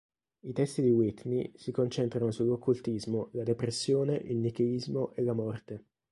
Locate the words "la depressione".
3.33-4.15